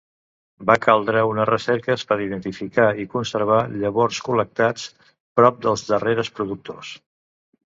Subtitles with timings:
[0.67, 4.89] Va caldre unes recerques per identificar i conservar llavors col·lectats
[5.43, 6.97] prop dels darreres productors.